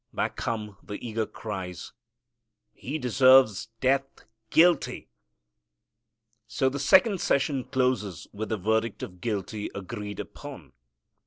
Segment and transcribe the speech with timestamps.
[0.13, 1.93] Back come the eager cries,
[2.73, 5.09] "He deserves death Guilty."
[6.47, 10.73] So the second session closes with the verdict of guilty agreed upon.